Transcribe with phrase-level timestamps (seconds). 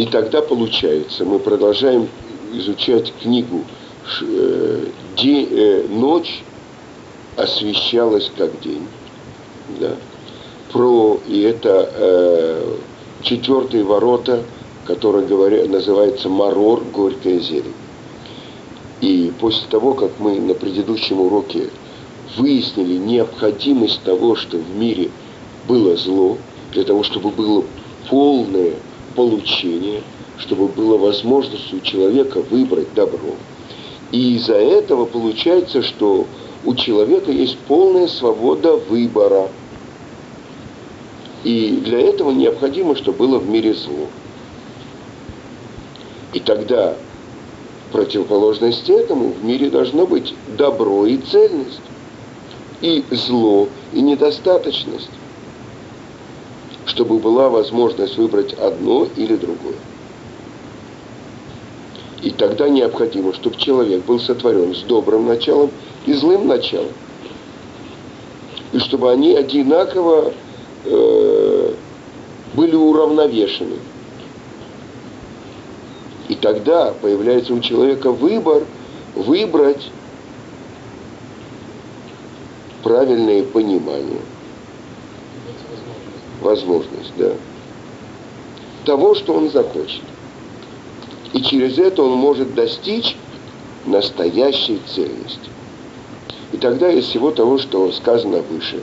[0.00, 2.08] И тогда получается, мы продолжаем
[2.54, 3.64] изучать книгу
[4.22, 4.86] э,
[5.18, 6.42] день, э, «Ночь
[7.36, 8.86] освещалась как день».
[9.78, 9.96] Да?
[10.72, 12.76] Про, и это э,
[13.24, 14.42] четвертые ворота,
[14.86, 16.82] которые говорят, называется «Марор.
[16.94, 17.74] Горькое зелень».
[19.02, 21.68] И после того, как мы на предыдущем уроке
[22.38, 25.10] выяснили необходимость того, что в мире
[25.68, 26.38] было зло,
[26.72, 27.64] для того, чтобы было
[28.08, 28.76] полное
[29.14, 30.02] получение,
[30.38, 33.34] чтобы была возможность у человека выбрать добро.
[34.10, 36.26] И из-за этого получается, что
[36.64, 39.48] у человека есть полная свобода выбора.
[41.44, 44.08] И для этого необходимо, чтобы было в мире зло.
[46.32, 46.96] И тогда
[47.92, 51.80] противоположность этому в мире должно быть добро и цельность,
[52.80, 55.10] и зло, и недостаточность,
[56.90, 59.76] чтобы была возможность выбрать одно или другое.
[62.22, 65.70] И тогда необходимо, чтобы человек был сотворен с добрым началом
[66.04, 66.92] и злым началом.
[68.72, 70.32] И чтобы они одинаково
[70.84, 71.74] э,
[72.54, 73.76] были уравновешены.
[76.28, 78.64] И тогда появляется у человека выбор
[79.14, 79.90] выбрать
[82.82, 84.20] правильное понимание.
[86.40, 87.32] Возможность, да.
[88.84, 90.02] Того, что он захочет.
[91.32, 93.16] И через это он может достичь
[93.86, 95.50] настоящей цельности.
[96.52, 98.80] И тогда из всего того, что сказано выше,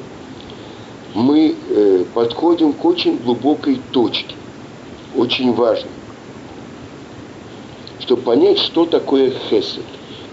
[1.13, 4.35] мы э, подходим к очень глубокой точке,
[5.15, 5.91] очень важной,
[7.99, 9.83] чтобы понять, что такое хесед,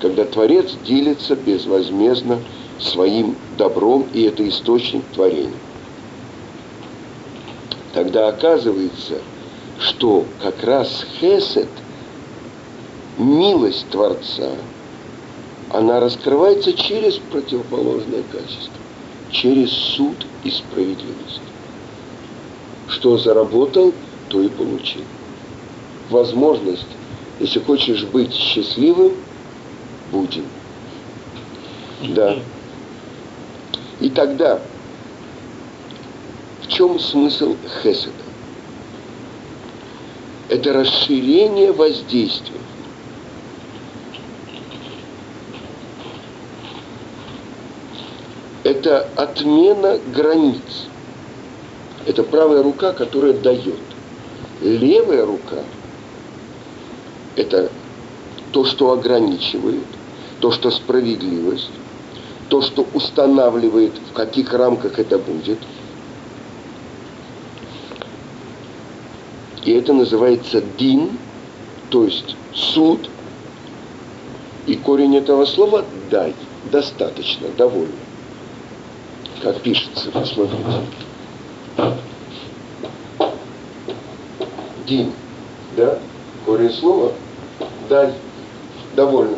[0.01, 2.39] когда Творец делится безвозмездно
[2.79, 5.51] своим добром, и это источник творения.
[7.95, 9.21] Тогда оказывается,
[9.79, 11.69] что как раз хесед–
[13.19, 14.51] милость Творца,
[15.71, 18.75] она раскрывается через противоположное качество,
[19.31, 21.41] через суд и справедливость.
[22.89, 23.93] Что заработал,
[24.29, 25.03] то и получил.
[26.11, 26.87] Возможность,
[27.39, 29.13] если хочешь быть счастливым,
[30.11, 30.47] будем.
[32.09, 32.37] Да.
[34.01, 34.61] И тогда,
[36.65, 38.13] в чем смысл Хеседа?
[40.49, 42.61] Это расширение воздействия.
[48.65, 50.89] это отмена границ.
[52.07, 53.79] Это правая рука, которая дает.
[54.61, 55.59] Левая рука–
[57.37, 57.71] это
[58.53, 59.85] то, что ограничивает,
[60.41, 61.71] то, что справедливость,
[62.49, 65.59] то, что устанавливает, в каких рамках это будет.
[69.65, 71.19] И это называется дин,
[71.91, 73.09] то есть суд.
[74.67, 76.35] И корень этого слова– дай,
[76.71, 77.93] достаточно, довольно
[79.45, 80.65] как пишется, посмотрите.
[84.87, 85.13] Дин,
[85.77, 85.99] да?
[86.47, 87.13] Корень слова
[87.91, 88.15] дай,
[88.97, 89.37] довольно.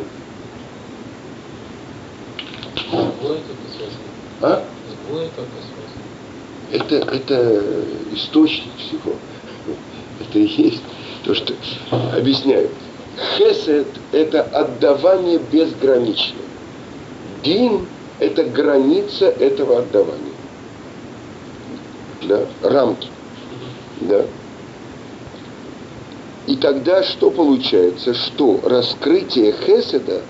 [4.42, 4.64] А?
[6.70, 9.16] Это, это источник всего.
[10.36, 10.82] Это и есть
[11.24, 11.54] то, что
[12.14, 12.68] объясняю.
[13.38, 16.42] Хесед– это отдавание безграничное.
[17.42, 17.86] Дин
[18.18, 20.20] это граница этого отдавания.
[22.24, 22.46] Да?
[22.62, 23.08] Рамки.
[24.02, 24.26] Да?
[26.46, 28.12] И тогда что получается?
[28.12, 30.22] Что раскрытие Хеседа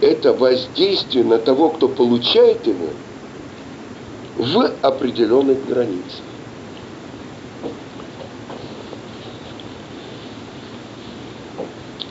[0.00, 2.88] это воздействие на того, кто получает его,
[4.52, 6.22] в определенных границах.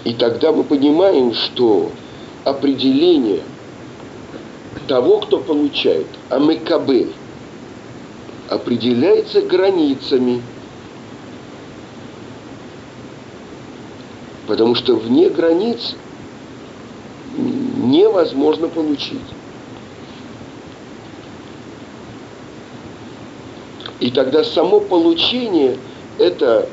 [0.03, 1.91] И тогда мы понимаем, что
[2.45, 3.41] определение
[4.87, 7.11] того, кто получает, амекабель,
[8.49, 10.41] определяется границами.
[14.47, 15.95] Потому что вне границ
[17.35, 19.36] невозможно получить.
[23.99, 25.77] И тогда само получение–
[26.19, 26.67] это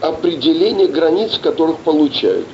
[0.00, 2.46] определение границ, которых получают.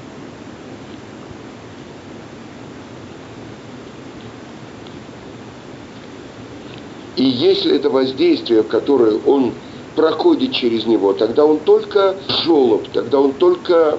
[7.16, 9.52] И если это воздействие, которое он
[9.94, 13.98] проходит через него, тогда он только жолоб, тогда он только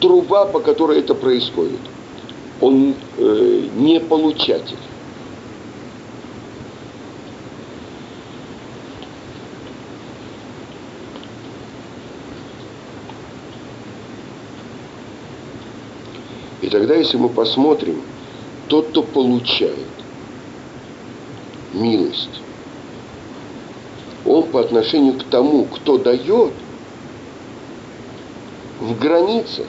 [0.00, 1.80] труба, по которой это происходит.
[2.60, 4.76] Он э, не получатель.
[16.74, 18.02] Тогда, если мы посмотрим,
[18.66, 19.86] тот, кто получает
[21.72, 22.40] милость,
[24.24, 26.52] он по отношению к тому, кто дает,
[28.80, 29.68] в границах.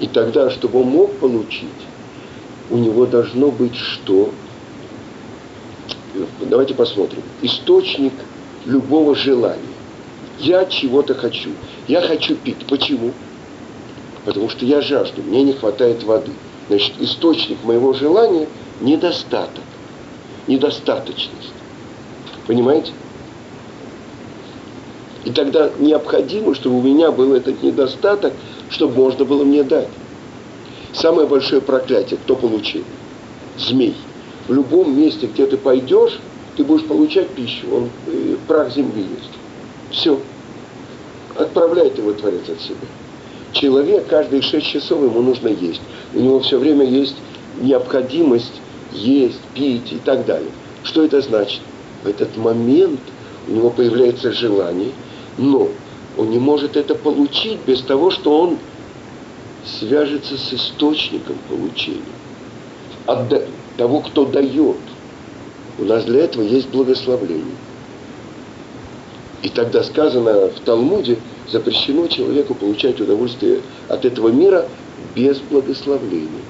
[0.00, 1.70] И тогда, чтобы он мог получить,
[2.70, 4.28] у него должно быть что?
[6.42, 7.22] Давайте посмотрим.
[7.40, 8.12] Источник
[8.64, 9.60] любого желания.
[10.38, 11.50] Я чего-то хочу.
[11.86, 12.66] Я хочу пить.
[12.68, 13.12] Почему?
[14.24, 16.32] Потому что я жажду, мне не хватает воды.
[16.68, 18.48] Значит, источник моего желания–
[18.80, 19.62] недостаток,
[20.46, 21.52] недостаточность.
[22.46, 22.92] Понимаете?
[25.24, 28.32] И тогда необходимо, чтобы у меня был этот недостаток,
[28.70, 29.88] чтобы можно было мне дать.
[30.92, 32.84] Самое большое проклятие, кто получил?
[33.58, 33.96] Змей.
[34.48, 36.18] В любом месте, где ты пойдешь,
[36.56, 37.66] ты будешь получать пищу.
[37.72, 39.30] Он э, прах земли есть.
[39.90, 40.20] Все.
[41.36, 42.76] Отправляет его Творец от себя.
[43.52, 45.80] Человек каждые шесть часов ему нужно есть.
[46.12, 47.16] У него все время есть
[47.60, 48.60] необходимость
[48.92, 50.50] есть, пить и так далее.
[50.82, 51.60] Что это значит?
[52.02, 53.00] В этот момент
[53.48, 54.90] у него появляется желание,
[55.38, 55.68] но
[56.16, 58.58] он не может это получить без того, что он
[59.64, 62.02] свяжется с источником получения.
[63.06, 64.76] От того, кто дает.
[65.78, 67.56] У нас для этого есть благословление.
[69.42, 71.18] И тогда сказано в Талмуде,
[71.50, 74.66] запрещено человеку получать удовольствие от этого мира
[75.14, 76.42] без благословления.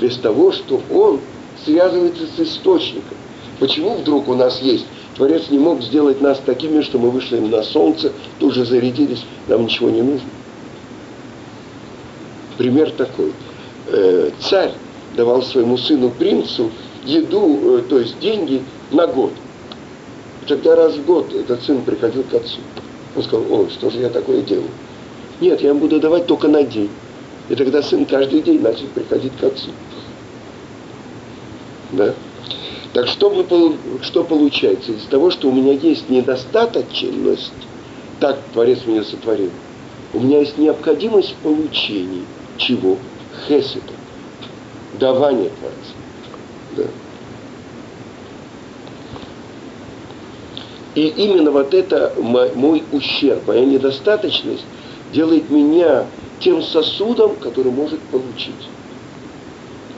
[0.00, 1.20] Без того, что он
[1.64, 3.16] связывается с источником.
[3.58, 4.84] Почему вдруг у нас есть?
[5.16, 9.64] Творец не мог сделать нас такими, что мы вышли на солнце, тут же зарядились, нам
[9.64, 10.28] ничего не нужно.
[12.58, 13.32] Пример такой.
[13.86, 14.72] Э, царь
[15.16, 16.70] давал своему сыну принцу
[17.06, 19.32] еду, э, то есть деньги на год.
[20.42, 22.58] И тогда раз в год этот сын приходил к отцу.
[23.14, 24.70] Он сказал, ой, что же я такое делаю?
[25.40, 26.90] Нет, я ему буду давать только на день.
[27.48, 29.70] И тогда сын каждый день начал приходить к отцу.
[31.92, 32.14] Да?
[32.92, 33.44] Так что, мы,
[34.02, 34.92] что получается?
[34.92, 37.52] Из того, что у меня есть недостаточность,
[38.20, 39.50] так Творец меня сотворил,
[40.14, 42.24] у меня есть необходимость в получении
[42.56, 42.96] чего?
[43.46, 43.92] Хесета.
[44.98, 46.05] Давания Творца.
[50.96, 54.64] И именно вот это мой ущерб, моя недостаточность
[55.12, 56.06] делает меня
[56.40, 58.54] тем сосудом, который может получить.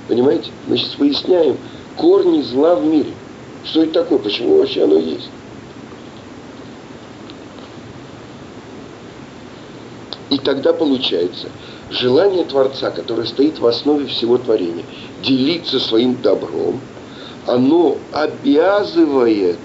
[0.09, 0.51] Понимаете?
[0.67, 1.57] Мы сейчас выясняем
[1.97, 3.13] корни зла в мире.
[3.65, 4.19] Что это такое?
[4.19, 5.31] Почему вообще оно есть?
[10.31, 11.49] И тогда получается
[11.91, 14.85] желание Творца, которое стоит в основе всего творения,
[15.23, 16.81] делиться своим добром,
[17.47, 19.59] оно обязывает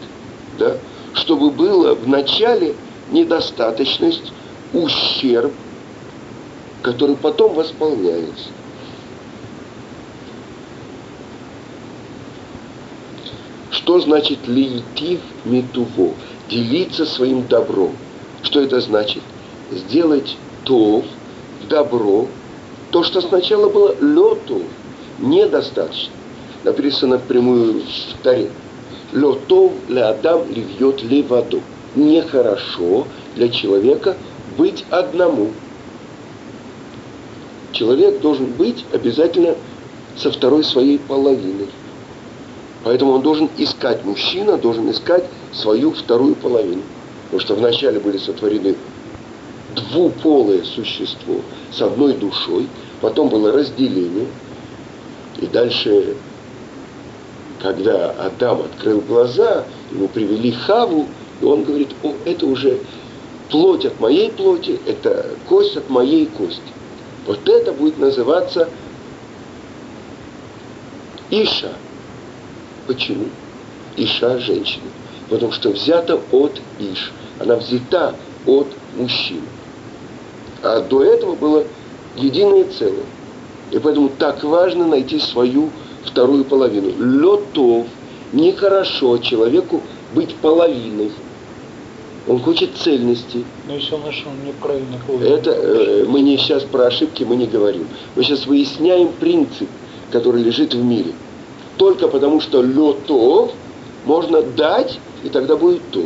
[0.60, 0.78] да,
[1.14, 2.76] чтобы было в начале
[3.12, 4.32] недостаточность,
[4.74, 5.54] ущерб,
[6.82, 8.50] который потом восполняется.
[13.72, 16.14] Что значит лейтив метуво?
[16.50, 17.96] Делиться своим добром.
[18.42, 19.24] Что это значит?
[19.72, 21.04] Сделать то,
[21.70, 22.28] добро,
[22.92, 24.64] то, что сначала было лету,
[25.20, 26.14] недостаточно.
[26.64, 28.50] Написано прямую в Таре.
[29.14, 31.62] Лотов для Адам ливьет леваду.
[31.96, 33.06] Нехорошо
[33.36, 34.18] для человека
[34.58, 35.52] быть одному.
[37.72, 39.56] Человек должен быть обязательно
[40.18, 41.68] со второй своей половиной.
[42.84, 46.82] Поэтому он должен искать, мужчина должен искать свою вторую половину.
[47.26, 48.76] Потому что вначале были сотворены
[49.76, 51.36] двуполое существо
[51.72, 52.68] с одной душой,
[53.02, 54.28] потом было разделение,
[55.40, 56.16] и дальше
[57.64, 61.08] когда Адам открыл глаза, ему привели Хаву,
[61.42, 62.80] и он говорит, о, это уже
[63.50, 66.62] плоть от моей плоти, это кость от моей кости.
[67.26, 68.68] Вот это будет называться
[71.32, 71.72] Иша.
[72.86, 73.28] Почему?
[73.96, 74.90] Иша– женщина.
[75.30, 77.14] Потому что взята от Иш.
[77.40, 78.14] Она взята
[78.46, 78.68] от
[78.98, 79.48] мужчины.
[80.62, 81.64] А до этого было
[82.18, 83.06] единое целое.
[83.72, 85.70] И поэтому так важно найти свою
[86.06, 86.92] вторую половину.
[86.98, 87.88] Летов.
[88.32, 89.82] Нехорошо человеку
[90.14, 91.12] быть половиной.
[92.28, 93.44] Он хочет цельности.
[93.68, 97.88] Но если он нашел неправильно Это э, мы не сейчас про ошибки мы не говорим.
[98.16, 99.68] Мы сейчас выясняем принцип,
[100.12, 101.12] который лежит в мире.
[101.78, 103.52] Только потому, что летов
[104.06, 106.02] можно дать, и тогда будет то.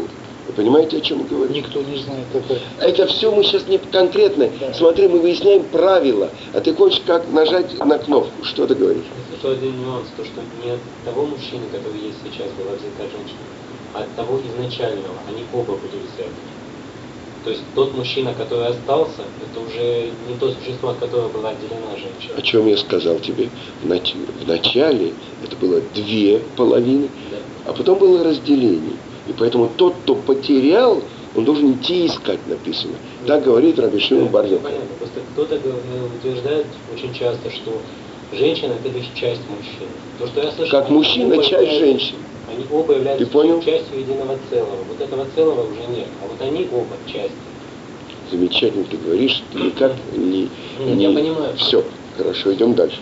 [0.47, 1.53] Вы понимаете, о чем мы говорим?
[1.53, 2.57] Никто не знает это.
[2.79, 4.49] Это все мы сейчас не конкретно.
[4.59, 4.73] Да.
[4.73, 6.29] Смотри, мы выясняем правила.
[6.53, 8.43] А ты хочешь как нажать на кнопку.
[8.43, 9.03] Что ты говоришь?
[9.39, 13.39] Это один нюанс, то, что не от того мужчины, который есть сейчас, была взята женщина,
[13.93, 15.15] от того изначального.
[15.27, 16.31] Они оба были взяты.
[17.43, 21.91] То есть тот мужчина, который остался, это уже не то существо, от которого была отделена
[21.95, 22.33] женщина.
[22.35, 23.49] О чем я сказал тебе?
[23.83, 24.13] В, нач...
[24.13, 25.13] в начале
[25.43, 27.37] это было две половины, Да.
[27.71, 28.97] а потом было разделение.
[29.27, 31.01] И поэтому тот, кто потерял,
[31.35, 32.95] он должен идти искать, написано.
[33.27, 34.63] Так говорит Раби Шимон Да, Бар Йохай.
[34.63, 34.95] Понятно.
[34.97, 35.61] Просто кто-то
[36.17, 37.79] утверждает очень часто, что
[38.31, 39.91] женщина это лишь часть мужчины.
[40.19, 42.15] То, что я слышал, Как мужчина, часть женщин.
[42.49, 43.61] Они оба являются Ты понял?
[43.61, 44.77] частью единого целого.
[44.89, 46.07] Вот этого целого уже нет.
[46.23, 47.31] А вот они оба части.
[48.31, 50.49] Замечательно ты говоришь, ты никак не...
[50.79, 51.55] Нет, я понимаю.
[51.57, 51.83] Все,
[52.17, 52.99] хорошо, идем дальше.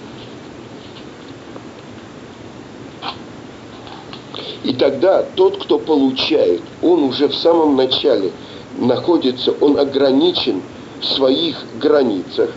[4.64, 8.32] И тогда тот, кто получает, он уже в самом начале
[8.80, 10.62] находится, он ограничен
[11.02, 12.50] в своих границах.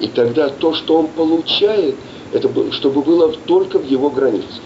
[0.00, 1.94] И тогда то, что он получает,
[2.32, 4.60] это бы- чтобы было только в его границах.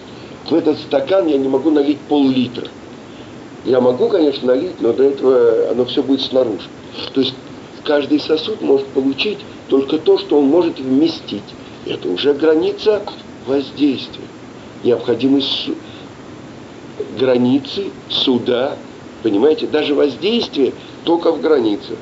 [0.49, 2.69] В этот стакан я не могу налить пол-литра.
[3.65, 6.67] Я могу, конечно, налить, но для этого оно все будет снаружи.
[7.13, 7.35] То есть
[7.85, 11.43] каждый сосуд может получить только то, что он может вместить.
[11.85, 13.03] Это уже граница
[13.47, 14.25] воздействия.
[14.85, 15.71] Необходимость
[17.19, 18.77] границы суда,
[19.23, 20.73] понимаете, даже воздействие
[21.05, 21.99] только в границах.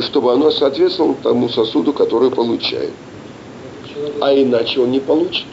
[0.00, 2.92] Чтобы оно соответствовало тому сосуду, который получает.
[3.92, 5.44] Человек, А иначе он не получит.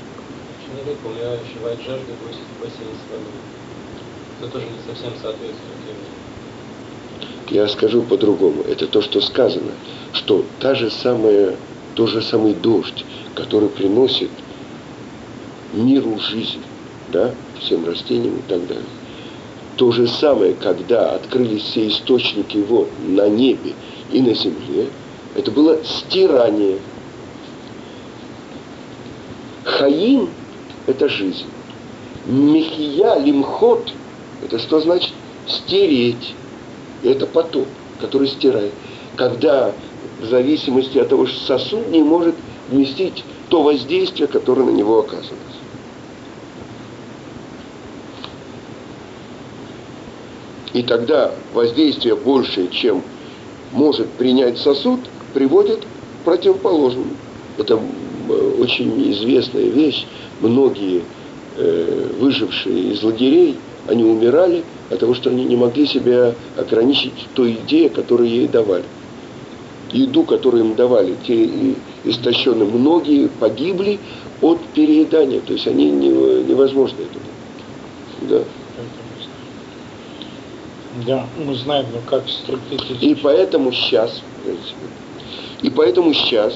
[0.65, 3.41] человек умирая, ощущает жажду, бросит в бассейн с водой.
[4.41, 5.73] Это тоже не совсем соответствует.
[7.49, 8.63] Я скажу по-другому.
[8.63, 9.71] Это то, что сказано,
[10.13, 11.55] что та же самая,
[11.95, 14.31] тот же самый дождь, который приносит
[15.73, 16.61] миру жизнь,
[17.11, 18.85] да, всем растениям и так далее.
[19.75, 23.73] То же самое, когда открылись все источники вод на небе
[24.13, 24.89] и на земле,
[25.35, 26.77] это было стирание.
[29.65, 30.29] Хаим–
[30.87, 31.47] это жизнь.
[32.27, 33.91] Мехия, лимхот–
[34.43, 35.11] это что значит?
[35.47, 36.35] Стереть.
[37.01, 37.67] И это поток,
[37.99, 38.71] который стирает.
[39.15, 39.73] Когда
[40.21, 42.35] в зависимости от того, что сосуд не может
[42.69, 45.37] вместить то воздействие, которое на него оказывается.
[50.73, 53.03] И тогда воздействие большее, чем
[53.73, 54.99] может принять сосуд,
[55.33, 57.11] приводит к противоположному.
[57.57, 57.79] Это
[58.29, 60.05] э, очень известная вещь.
[60.41, 61.01] Многие
[61.57, 67.53] э, выжившие из лагерей, они умирали от того, что они не могли себя ограничить той
[67.53, 68.85] еде, которую ей давали.
[69.91, 73.99] Еду, которую им давали, те истощенные, многие погибли
[74.41, 75.39] от переедания.
[75.41, 77.19] То есть они не, невозможно это.
[78.29, 78.43] Да.
[80.95, 82.23] Да, мы знаем, но как
[82.71, 83.03] эти...
[83.03, 84.21] И поэтому сейчас,
[85.61, 86.53] и поэтому сейчас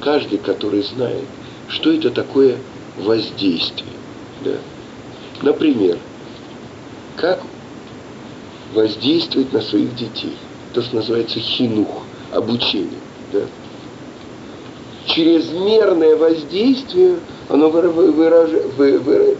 [0.00, 1.24] каждый, который знает,
[1.68, 2.58] что это такое
[2.96, 3.92] воздействие,
[4.44, 4.56] да.
[5.42, 5.96] Например,
[7.16, 7.40] как
[8.74, 10.36] воздействовать на своих детей,
[10.74, 12.98] то, что называется хинух, обучение,
[13.32, 13.42] да.
[15.06, 17.16] Чрезмерное воздействие,
[17.48, 19.36] оно выра- выраж- вы- выра-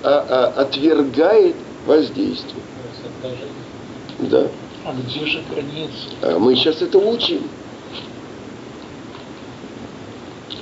[0.04, 1.56] а- отвергает
[1.86, 2.62] воздействие.
[4.20, 4.48] Да.
[4.86, 6.10] А где же границы?
[6.22, 7.42] А мы сейчас это учим.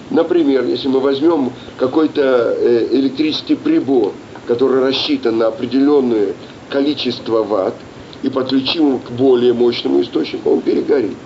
[0.10, 4.13] Например, если мы возьмем какой-то э, электрический прибор,
[4.48, 6.34] который рассчитан на определенное
[6.70, 7.75] количество ватт,
[8.22, 11.17] и подключим его к более мощному источнику, он перегорит.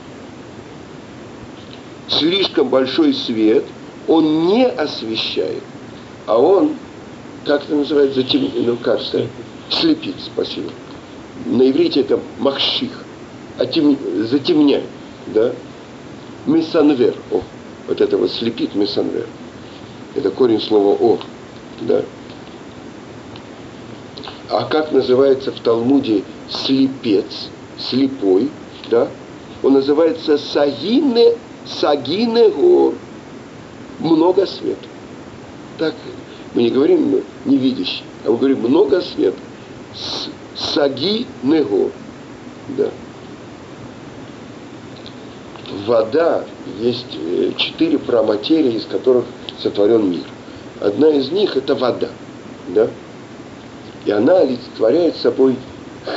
[2.07, 3.65] Слишком большой свет
[4.07, 5.61] он не освещает,
[6.25, 6.75] а он,
[7.45, 8.49] как это называется, затем...
[8.55, 9.27] ну как сказать,
[9.69, 10.71] слепит, спасибо.
[11.45, 13.03] На иврите это махших,
[13.57, 13.97] отем...
[14.29, 14.85] затемняет,
[15.27, 15.51] да?
[16.45, 17.41] Месанвер, о,
[17.87, 19.27] вот это вот слепит месанвер.
[20.15, 21.19] Это корень слова о,
[21.81, 22.03] да?
[24.49, 28.49] А как называется в Талмуде слепец, слепой,
[28.89, 29.09] да?
[29.61, 31.33] Он называется сагине,
[31.79, 32.93] сагине гор.
[33.99, 34.85] Много света.
[35.77, 35.95] Так
[36.53, 39.37] мы не говорим невидящий, а мы говорим много света.
[39.95, 40.29] С-
[40.73, 41.91] Саги него.
[42.69, 42.89] Да.
[45.85, 46.43] Вода
[46.79, 49.25] есть э, четыре проматерии, из которых
[49.61, 50.23] сотворен мир.
[50.79, 52.09] Одна из них это вода.
[52.69, 52.87] Да?
[54.05, 55.57] И она олицетворяет собой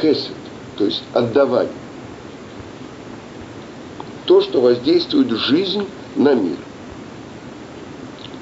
[0.01, 0.33] хесед,
[0.77, 1.73] то есть отдавание.
[4.31, 5.85] То, что воздействует жизнь
[6.15, 6.57] на мир.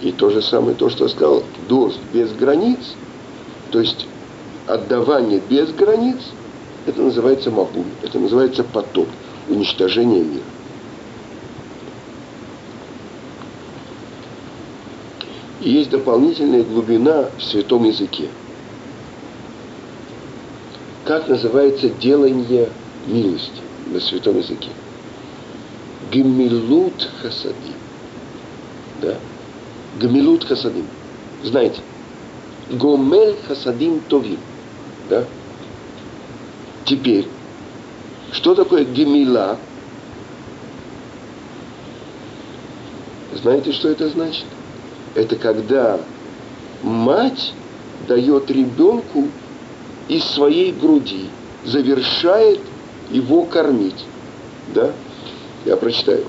[0.03, 2.95] И то же самое, то, что я сказал, дождь без границ,
[3.71, 4.07] то есть
[4.67, 6.19] отдавание без границ,
[6.85, 9.09] это называется мабуль, это называется поток.
[9.49, 10.45] уничтожения мира.
[15.63, 18.29] И есть дополнительная глубина в святом языке.
[21.07, 22.69] Как называется делание
[23.07, 24.69] милости на святом языке?
[26.11, 27.75] Гемилут хасадим.
[29.01, 29.17] Да?
[30.01, 30.87] Гемилут хасадим.
[31.43, 31.81] Знаете?
[32.71, 34.39] Гомель хасадим товим.
[35.09, 35.25] Да?
[36.85, 37.27] Теперь,
[38.33, 39.59] что такое гемила?
[43.35, 44.47] Знаете, что это значит?
[45.15, 45.99] Это когда
[46.83, 47.53] мать
[48.07, 49.29] дает ребенку
[50.09, 51.29] из своей груди,
[51.65, 52.61] завершает
[53.11, 54.05] его кормить.
[54.75, 54.93] Да?
[55.69, 56.25] Я прочитаю.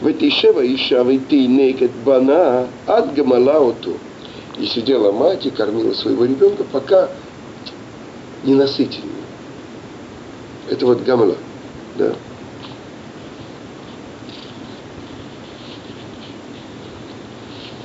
[0.00, 3.98] Ветишева иша некет бана от гамалауту.
[4.58, 7.10] И сидела мать и кормила своего ребенка, пока
[8.44, 9.04] не насытили.
[10.70, 11.36] Это вот гамала.
[11.98, 12.14] Да.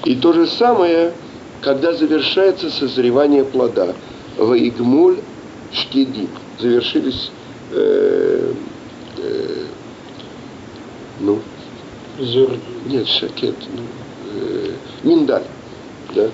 [0.05, 1.11] И то же самое,
[1.59, 3.93] когда завершается созревание плода.
[4.37, 5.17] Ваигмуль
[5.73, 6.29] шкиди.
[6.59, 7.29] Завершились
[7.73, 8.53] э,
[9.17, 9.65] э,
[11.21, 11.39] ну,
[12.19, 12.59] Зерни.
[12.87, 13.83] нет, шакет, ну,
[14.35, 14.73] э,
[15.03, 15.45] миндаль,
[16.13, 16.29] да.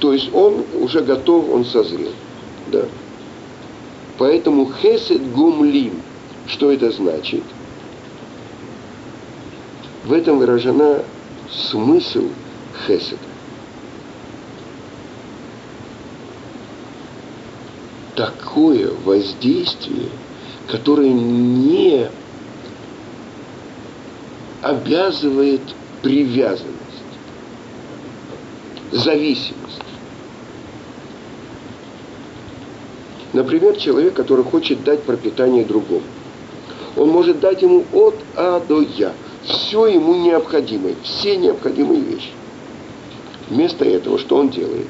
[0.00, 2.12] То есть он уже готов, он созрел,
[2.68, 2.84] да.
[4.18, 6.02] Поэтому хесед гумлим,
[6.46, 7.42] что это значит?
[10.04, 11.04] В этом выражена
[11.50, 12.24] смысл
[12.86, 13.18] хеседа.
[18.16, 20.08] Такое воздействие,
[20.66, 22.10] которое не
[24.70, 25.60] обязывает
[26.02, 26.70] привязанность,
[28.92, 29.82] зависимость.
[33.32, 36.02] Например, человек, который хочет дать пропитание другому.
[36.96, 39.12] Он может дать ему от А до Я.
[39.44, 42.30] Все ему необходимое, все необходимые вещи.
[43.48, 44.88] Вместо этого, что он делает?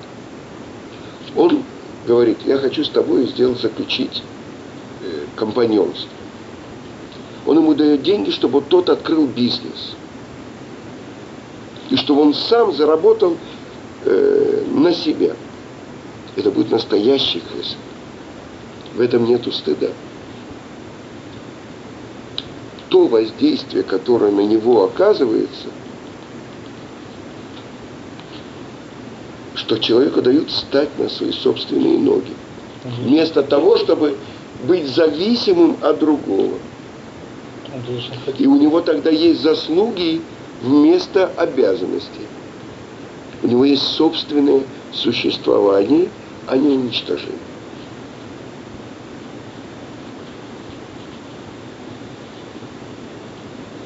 [1.36, 1.62] Он
[2.06, 4.22] говорит, я хочу с тобой сделать, заключить
[5.02, 6.10] э, компаньонство.
[7.46, 9.94] Он ему дает деньги, чтобы тот открыл бизнес.
[11.90, 13.36] И чтобы он сам заработал
[14.04, 15.34] э, на себя.
[16.36, 17.76] Это будет настоящий хесед.
[18.94, 19.88] В этом нету стыда.
[22.88, 25.68] То воздействие, которое на него оказывается,
[29.54, 32.32] что человеку дают стать на свои собственные ноги.
[32.84, 34.16] Вместо того, чтобы
[34.66, 36.54] быть зависимым от другого.
[38.38, 40.20] И у него тогда есть заслуги
[40.62, 42.26] вместо обязанностей.
[43.42, 44.62] У него есть собственное
[44.92, 46.08] существование,
[46.46, 47.38] а не уничтожение.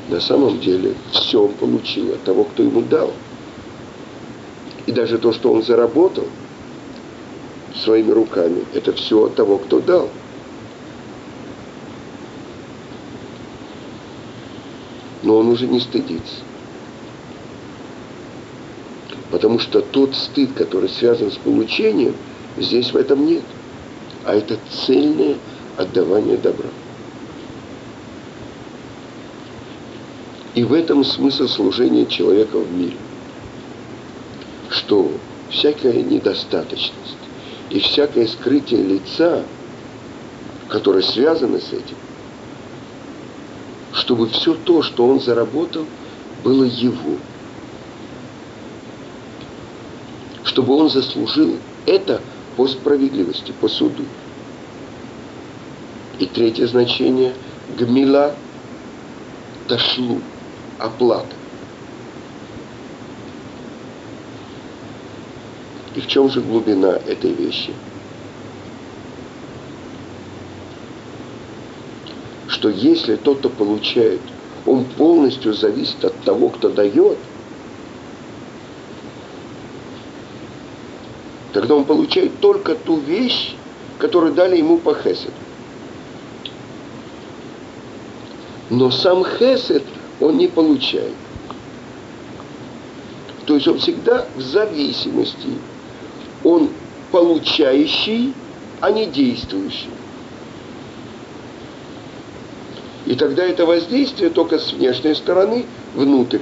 [0.08, 3.12] На самом деле все он получил от того, кто ему дал.
[4.86, 6.26] И даже то, что он заработал
[7.82, 10.08] своими руками, это все от того, кто дал.
[15.24, 16.42] Но он уже не стыдится.
[19.30, 22.14] Потому что тот стыд, который связан с получением,
[22.56, 23.42] здесь в этом нет.
[24.24, 25.36] А это цельное
[25.76, 26.68] отдавание добра.
[30.54, 32.96] И в этом смысл служения человека в мире.
[34.68, 35.10] Что
[35.50, 37.16] всякая недостаточность
[37.70, 39.42] и всякое скрытие лица,
[40.68, 41.96] которое связано с этим,
[44.04, 45.86] чтобы все то, что он заработал,
[46.42, 47.16] было его.
[50.44, 52.20] Чтобы он заслужил это
[52.56, 54.04] по справедливости, по суду.
[56.18, 57.34] И третье значение–
[57.78, 58.34] гмила
[59.68, 60.20] ташлу,
[60.78, 61.34] оплата.
[65.94, 67.72] И в чем же глубина этой вещи?
[72.48, 74.20] Что если тот, кто получает,
[74.66, 77.18] он полностью зависит от того, кто дает,
[81.52, 83.54] тогда он получает только ту вещь,
[83.98, 85.32] которую дали ему по хеседу.
[88.70, 89.84] Но сам хесед
[90.20, 91.12] он не получает.
[93.46, 95.48] То есть он всегда в зависимости.
[96.42, 96.70] Он
[97.12, 98.32] получающий,
[98.80, 99.93] а не действующий.
[103.06, 106.40] И тогда это воздействие только с внешней стороны внутрь,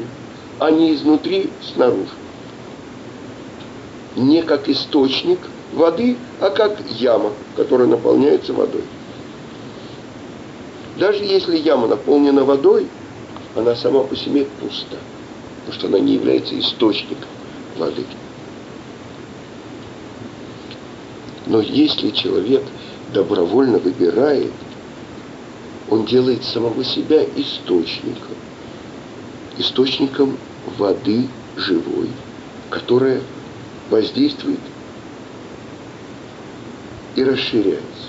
[0.60, 2.12] а не изнутри снаружи.
[4.16, 5.38] Не как источник
[5.74, 8.84] воды, а как яма, которая наполняется водой.
[10.98, 12.86] Даже если яма наполнена водой,
[13.56, 14.98] она сама по себе пуста,
[15.60, 17.28] потому что она не является источником
[17.76, 18.04] воды.
[21.46, 22.62] Но если человек
[23.12, 24.52] добровольно выбирает,
[25.92, 28.34] он делает самого себя источником,
[29.58, 30.38] источником
[30.78, 32.08] воды живой,
[32.70, 33.20] которая
[33.90, 34.60] воздействует
[37.14, 38.08] и расширяется.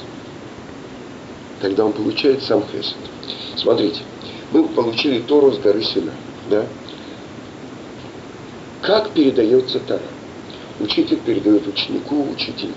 [1.59, 2.95] Тогда он получает сам хесед.
[3.57, 3.99] Смотрите,
[4.53, 6.13] мы получили Тору с горы Сина.
[6.49, 6.65] Да?
[8.81, 9.99] Как передается Тора?
[10.79, 12.71] Учитель передает ученику, учитель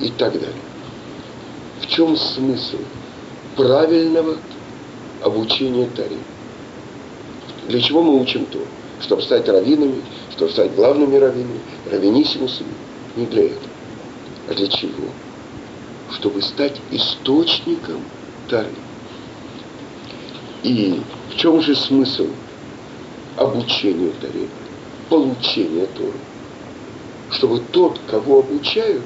[0.00, 0.62] и так далее.
[1.82, 2.78] В чем смысл
[3.56, 4.36] правильного
[5.22, 6.18] обучения Торе?
[7.68, 8.66] Для чего мы учим Тору?
[9.00, 11.60] Чтобы стать раввинами, чтобы стать главными раввинами,
[11.90, 12.72] раввинисимусами?
[13.16, 13.70] Не для этого.
[14.48, 15.08] А для чего?
[16.12, 18.02] Чтобы стать источником
[18.48, 18.70] Торы.
[20.62, 22.26] И в чем же смысл
[23.36, 24.48] обучения Торе?
[25.08, 26.18] Получения Торы.
[27.30, 29.04] Чтобы тот, кого обучают,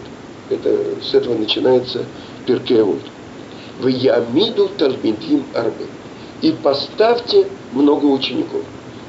[0.51, 2.05] это, с этого начинается
[2.47, 3.01] Перкеавод.
[3.81, 5.87] В Ямиду Талмидим Арбе.
[6.43, 8.63] И поставьте много учеников.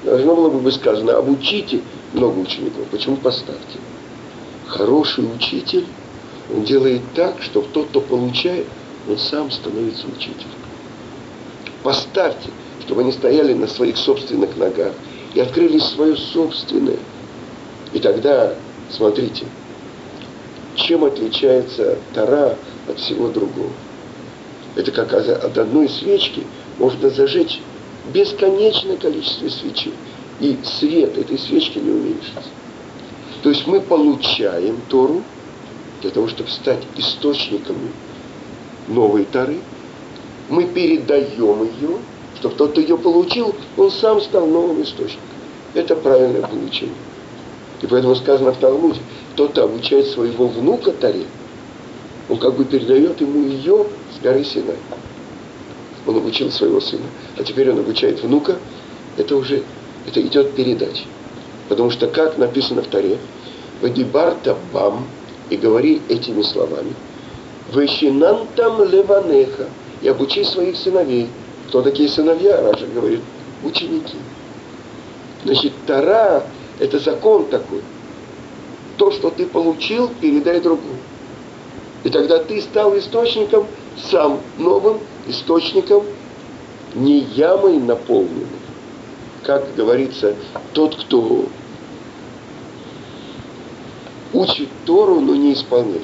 [0.03, 1.81] Должно было бы сказано, обучите
[2.13, 2.85] много учеников.
[2.91, 3.79] Почему поставьте?
[4.67, 5.85] Хороший учитель,
[6.53, 8.67] он делает так, чтобы тот, кто получает,
[9.07, 10.49] он сам становится учителем.
[11.83, 12.49] Поставьте,
[12.85, 14.93] чтобы они стояли на своих собственных ногах
[15.33, 16.99] и открыли свое собственное.
[17.93, 18.55] И тогда,
[18.89, 19.45] смотрите,
[20.75, 23.71] чем отличается Тара от всего другого?
[24.75, 26.43] Это как от одной свечки
[26.77, 27.61] можно зажечь
[28.13, 29.93] бесконечное количество свечей.
[30.39, 32.49] И свет этой свечки не уменьшится.
[33.41, 35.21] То есть мы получаем Тору
[36.01, 37.91] для того, чтобы стать источниками
[38.87, 39.59] новой Торы.
[40.49, 41.97] Мы передаем ее,
[42.39, 45.23] чтобы тот, кто ее получил, он сам стал новым источником.
[45.73, 46.95] Это правильное получение.
[47.81, 48.99] И поэтому сказано в Талмуде,
[49.33, 51.25] кто-то обучает своего внука Таре,
[52.29, 53.85] он как бы передает ему ее
[54.15, 54.77] с горы Синай.
[56.07, 57.05] Он обучил своего сына,
[57.37, 58.57] а теперь он обучает внука.
[59.17, 59.63] Это уже,
[60.07, 61.05] это идет передача.
[61.69, 63.17] Потому что, как написано в Таре,
[63.81, 65.07] «Вадибарта бам»
[65.49, 66.93] и говори этими словами.
[67.73, 69.67] «Вещинантам леванеха»
[70.01, 71.27] и обучи своих сыновей.
[71.67, 72.61] Кто такие сыновья?
[72.61, 73.21] Раша говорит,
[73.63, 74.17] ученики.
[75.43, 76.43] Значит, Тара–
[76.79, 77.81] это закон такой.
[78.97, 80.97] То, что ты получил, передай другому.
[82.05, 83.65] И тогда ты стал источником,
[84.11, 86.03] сам новым источником,
[86.93, 88.47] не ямой наполненным.
[89.41, 90.35] Как говорится,
[90.73, 91.45] тот, кто
[94.33, 96.03] учит Тору, но не исполняет.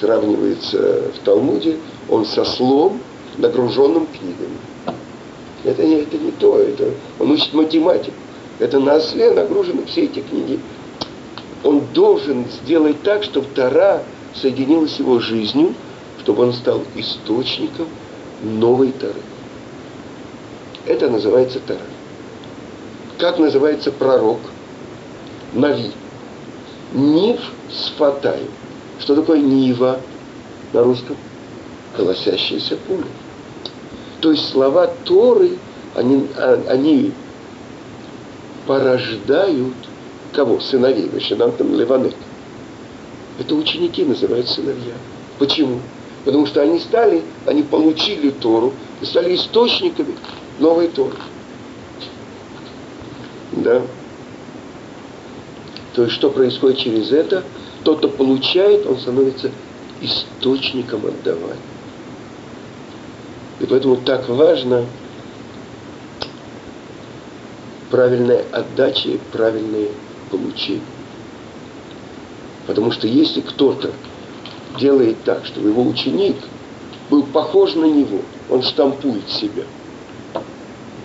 [0.00, 3.00] Сравнивается в Талмуде, он со слом,
[3.38, 4.58] нагруженным книгами.
[5.64, 8.14] Это не, это не то, это он учит математику.
[8.60, 10.60] Это на осле нагружены все эти книги.
[11.64, 15.74] Он должен сделать так, чтобы Тара соединилась с его жизнью,
[16.20, 17.88] чтобы он стал источником
[18.42, 19.20] новой Тары.
[20.86, 21.80] Это называется Тара.
[23.18, 24.40] Как называется пророк?
[25.52, 25.92] Нави.
[26.92, 27.40] Нив
[27.70, 28.48] с Фатаем.
[28.98, 30.00] Что такое Нива
[30.72, 31.16] на русском?
[31.96, 33.04] Колосящееся поле.
[34.20, 35.58] То есть слова Торы,
[35.94, 37.12] они, а, они
[38.66, 39.74] порождают
[40.32, 40.60] кого?
[40.60, 41.08] Сыновей.
[41.08, 42.16] Ващинантам Леванет.
[43.38, 44.94] Это ученики называют сыновья.
[45.38, 45.80] Почему?
[46.24, 50.14] Потому что они стали, они получили Тору и стали источниками
[50.58, 51.16] новой Торы.
[53.52, 53.82] Да?
[55.94, 57.42] То есть что происходит через это?
[57.84, 59.50] Тот, кто получает, он становится
[60.00, 61.56] источником отдавания.
[63.60, 64.86] И поэтому так важно
[67.90, 69.88] правильная отдача и правильное
[70.30, 70.80] получение.
[72.72, 73.90] Потому что если кто-то
[74.80, 76.36] делает так, чтобы его ученик
[77.10, 79.64] был похож на него, он штампует себя,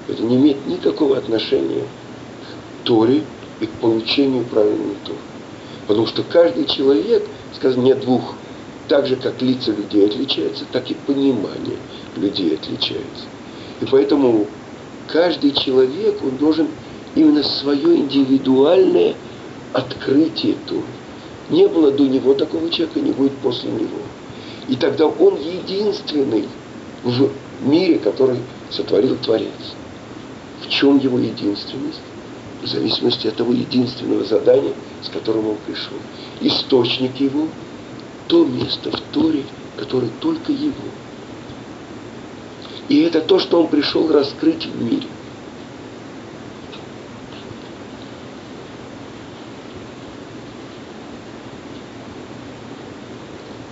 [0.07, 3.23] это не имеет никакого отношения к Торе
[3.59, 5.19] и к получению правильной Торы.
[5.87, 8.35] Потому что каждый человек, скажем, не двух,
[8.87, 11.75] так же, как лица людей отличаются, так и понимание
[12.15, 13.25] людей отличается.
[13.81, 14.47] И поэтому
[15.07, 16.69] каждый человек, он должен
[17.13, 19.15] именно свое индивидуальное
[19.73, 20.96] открытие Торы.
[21.49, 23.99] Не было до него такого человека, не будет после него.
[24.67, 26.45] И тогда он единственный
[27.03, 27.29] в
[27.61, 29.51] мире, который сотворил Творец.
[30.61, 32.01] В чем его единственность?
[32.61, 35.97] В зависимости от того единственного задания, с которым он пришел.
[36.41, 37.47] Источник его–
[38.27, 39.43] то место в Торе,
[39.77, 40.73] которое только его.
[42.89, 45.07] И это то, что он пришел раскрыть в мире.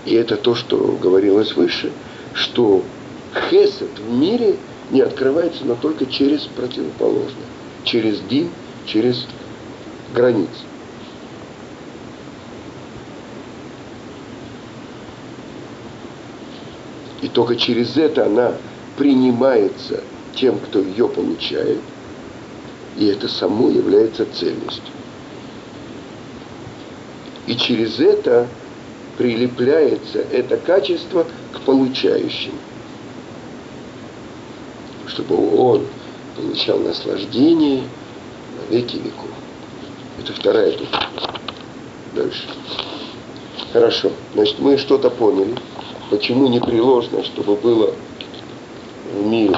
[0.05, 1.91] И это то, что говорилось выше,
[2.33, 2.83] что
[3.49, 4.57] хесед в мире
[4.91, 7.45] не открывается, но только через противоположное,
[7.83, 8.49] через дин,
[8.85, 9.25] через
[10.13, 10.49] границы.
[17.21, 18.53] И только через это она
[18.97, 20.03] принимается
[20.35, 21.79] тем, кто ее получает,
[22.97, 24.93] и это само является цельностью.
[27.47, 28.47] И через это
[29.17, 32.53] прилепляется это качество к получающим,
[35.07, 35.85] чтобы он
[36.35, 39.29] получал наслаждение на веки веков.
[40.19, 41.09] Это вторая духа.
[42.13, 42.47] Дальше.
[43.73, 44.11] Хорошо.
[44.33, 45.55] Значит, мы что-то поняли.
[46.09, 47.93] Почему непреложно, чтобы было
[49.13, 49.55] в мире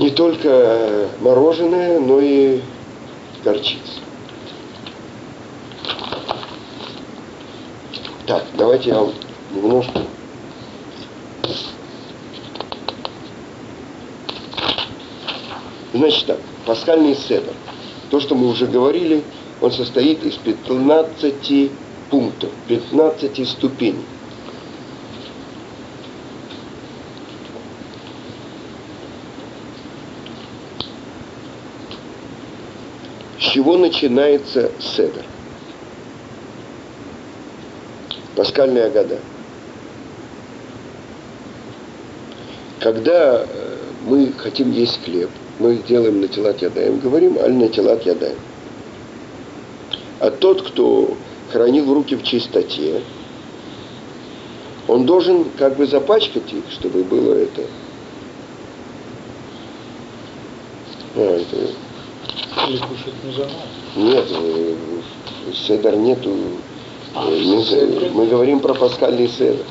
[0.00, 2.60] не только мороженое, но и
[3.44, 3.99] горчица.
[8.30, 9.08] Так, давайте я
[9.52, 10.02] немножко
[15.92, 17.52] Значит так, пасхальный седр.
[18.08, 19.24] То, что мы уже говорили,
[19.60, 21.72] он состоит из 15
[22.08, 24.04] пунктов, 15 ступеней.
[33.40, 35.24] С чего начинается седр?
[38.36, 39.18] Пасхальная года.
[42.78, 48.06] Когда э, мы хотим есть хлеб, мы делаем на телат ядаем, говорим аль на телат
[48.06, 48.38] ядаем.
[50.20, 51.16] А тот, кто
[51.52, 53.02] хранил руки в чистоте,
[54.88, 57.62] он должен как бы запачкать их, чтобы было это.
[61.16, 61.56] А, это...
[62.68, 63.48] Или кушать нельзя?
[63.96, 64.74] Нет, э,
[65.52, 66.34] седер нету.
[67.14, 69.66] Мы, мы говорим про пасхальный седер.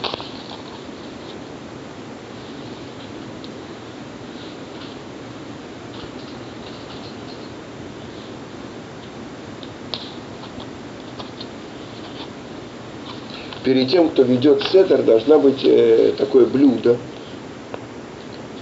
[13.70, 16.98] перед тем, кто ведет седер, должна быть э, такое блюдо.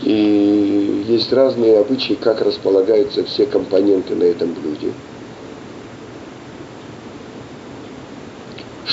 [0.04, 4.92] И есть разные обычаи, как располагаются все компоненты на этом блюде.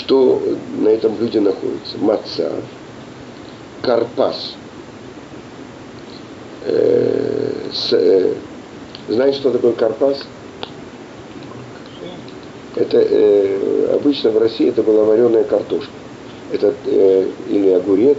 [0.05, 0.43] Что
[0.79, 1.99] на этом блюде находится?
[1.99, 2.53] Маца,
[3.83, 4.55] карпас.
[6.67, 8.35] Э, э,
[9.09, 10.25] знаешь, что такое карпас?
[12.77, 15.93] Это э, обычно в России это была вареная картошка
[16.55, 18.19] это, э, или огурец,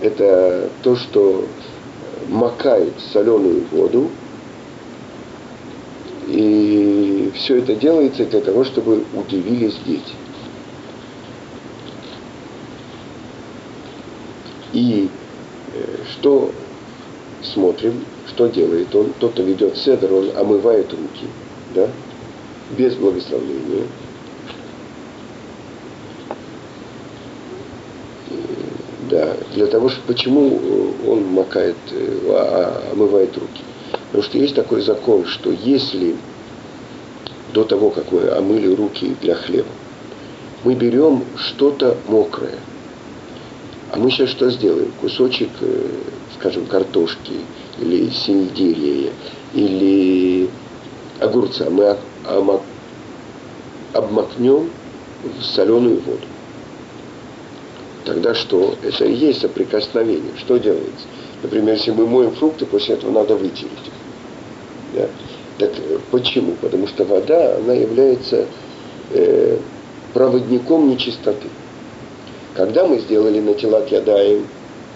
[0.00, 1.44] это то, что
[2.28, 4.08] макает соленую воду,
[6.28, 10.14] и все это делается для того, чтобы удивились дети.
[14.72, 15.08] И
[15.74, 16.52] э, что
[17.42, 19.12] смотрим, что делает он?
[19.18, 21.26] Тот, кто ведет седр, он омывает руки,
[21.74, 21.88] да,
[22.76, 23.86] без благословления–
[29.10, 33.62] Да, для того, что почему э, он макает, э, а, омывает руки.
[34.06, 36.14] Потому что есть такой закон, что если
[37.52, 39.68] до того, как мы омыли руки для хлеба,
[40.62, 42.54] мы берем что-то мокрое,
[43.92, 44.92] а мы сейчас что сделаем?
[45.00, 45.88] Кусочек, э,
[46.38, 47.40] скажем, картошки
[47.80, 49.12] или сельдерея
[49.52, 50.48] или
[51.18, 51.96] огурца мы
[53.92, 54.70] обмакнем
[55.24, 56.26] в соленую воду.
[58.04, 58.76] Тогда что?
[58.82, 60.32] Это и есть соприкосновение.
[60.38, 61.06] Что делается?
[61.42, 63.92] Например, если мы моем фрукты, после этого надо вытереть их.
[64.94, 65.08] Да?
[65.58, 66.52] Так э, почему?
[66.60, 68.46] Потому что вода, она является
[69.10, 69.58] э,
[70.14, 71.48] проводником нечистоты.
[72.54, 74.46] Когда мы сделали на тела ядаем,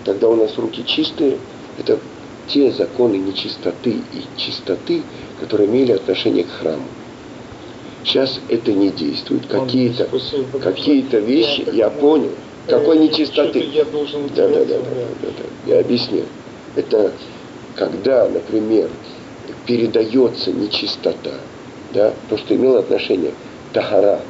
[0.04, 1.38] тогда у нас руки чистые,
[1.78, 1.98] это
[2.48, 5.02] те законы нечистоты и чистоты,
[5.40, 6.84] которые имели отношение к храму.
[8.04, 9.46] Сейчас это не действует.
[9.46, 10.08] Какие-то
[10.60, 12.32] какие вещи, я понял,
[12.68, 13.60] какой нечистоты?
[13.60, 14.78] Я должен да, да, да, да,
[15.22, 15.74] да, да.
[15.74, 16.24] Я объясню.
[16.76, 17.12] Это
[17.76, 18.90] когда, например,
[19.66, 21.32] передается нечистота,
[21.92, 23.32] да, то, что имело отношение
[23.72, 24.20] тахара,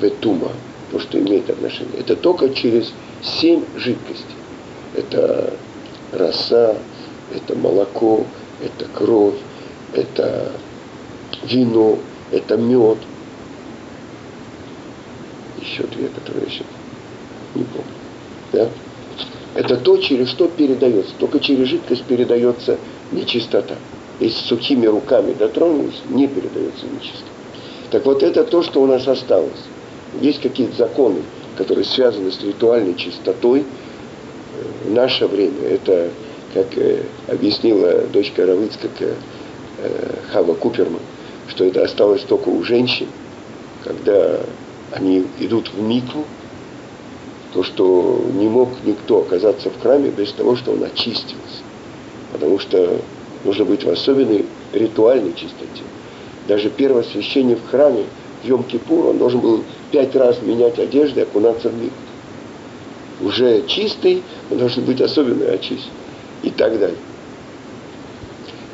[0.00, 0.52] ветума,
[0.92, 4.36] то, что имеет отношение, это только через семь жидкостей.
[4.94, 5.54] Это
[6.12, 6.76] роса,
[7.34, 8.26] это молоко,
[8.62, 9.38] это кровь,
[9.94, 10.52] это
[11.44, 11.98] вино,
[12.30, 12.98] это мед.
[15.62, 16.64] Еще две, которые еще
[17.54, 17.86] не помню.
[18.52, 18.68] Да?
[19.54, 21.14] Это то, через что передается.
[21.18, 22.78] Только через жидкость передается
[23.12, 23.76] нечистота.
[24.20, 27.30] Если сухими руками дотронулись, не передается нечистота.
[27.90, 29.50] Так вот это то, что у нас осталось.
[30.20, 31.22] Есть какие-то законы,
[31.56, 33.64] которые связаны с ритуальной чистотой.
[34.84, 36.10] В наше время это,
[36.54, 39.14] как э, объяснила дочка Равыцкак э,
[40.32, 41.00] Хава Куперман,
[41.48, 43.08] что это осталось только у женщин,
[43.84, 44.40] когда
[44.92, 46.24] они идут в микву,
[47.52, 51.62] то, что не мог никто оказаться в храме без того, что он очистился.
[52.32, 52.98] Потому что
[53.44, 55.82] нужно быть в особенной ритуальной чистоте.
[56.48, 58.04] Даже первосвященник в храме
[58.44, 61.96] Йом-Кипур, он должен был пять раз менять одежды и окунаться в микву.
[63.22, 65.90] Уже чистый, он должен быть особенно очищен.
[66.42, 66.96] И так далее.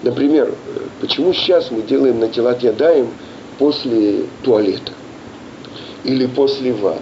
[0.03, 0.55] Например,
[1.01, 3.09] почему сейчас мы делаем на телат ядаем
[3.59, 4.93] после туалета?
[6.05, 7.01] Или после ванны?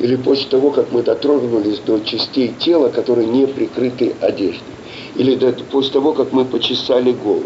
[0.00, 4.74] Или после того, как мы дотронулись до частей тела, которые не прикрыты одеждой?
[5.14, 5.36] Или
[5.70, 7.44] после того, как мы почесали голову?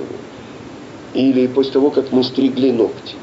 [1.15, 3.17] Или после того, как мы стригли ногти?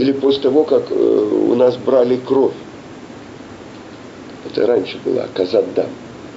[0.00, 2.54] Или после того, как э, у нас брали кровь?
[4.46, 5.88] Это раньше было казаддам.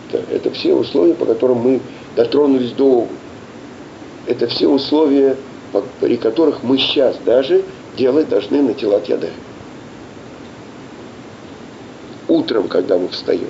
[0.10, 1.80] Это, это все условия, по которым мы
[2.18, 3.08] дотронулись до.
[4.28, 5.38] Это все условия,
[6.02, 7.64] при которых мы сейчас даже
[7.96, 9.30] делать должны на тела яда.
[12.28, 13.48] Утром, когда мы встаем.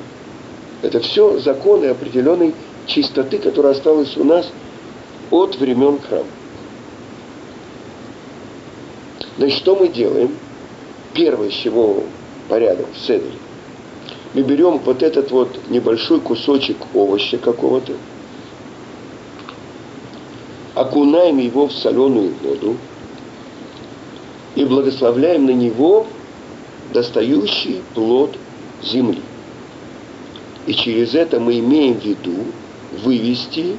[0.84, 2.54] Это все законы определенной
[2.86, 4.48] чистоты, которая осталась у нас
[5.32, 6.28] от времен храма.
[9.38, 10.36] Значит, что мы делаем?
[11.14, 12.04] Первое, с чего
[12.50, 13.32] порядок седре.
[14.34, 17.94] Мы берем вот этот вот небольшой кусочек овоща какого-то,
[20.74, 22.78] окунаем его в соленую воду
[24.56, 26.08] и благословляем на него
[26.92, 28.36] достающий плод
[28.82, 29.22] земли.
[30.66, 32.46] И через это мы имеем в виду
[33.04, 33.76] вывести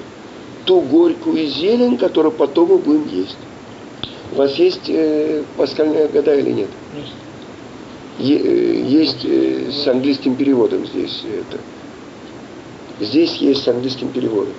[0.65, 3.37] ту горькую зелень, которую потом мы будем есть.
[4.35, 6.69] У вас есть э, пасхальная года или нет?
[6.97, 7.13] Есть.
[8.19, 11.61] Е, э, есть э, с английским переводом здесь это.
[12.99, 14.55] Здесь есть с английским переводом.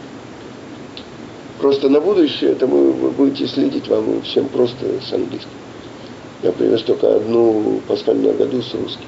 [1.60, 5.50] Просто на будущее это вы, вы будете следить вам всем просто с английским.
[6.42, 9.08] Я привез только одну пасхальную году с русским.